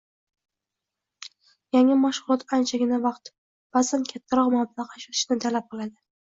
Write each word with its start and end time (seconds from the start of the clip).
Yangi 1.77 1.97
mashg‘ulot 2.07 2.47
anchagina 2.59 3.01
vaqt, 3.05 3.33
baʼzan 3.79 4.09
kattaroq 4.15 4.53
mablag‘ 4.59 4.99
ajratishni 4.99 5.41
talab 5.49 5.73
qiladi. 5.73 5.99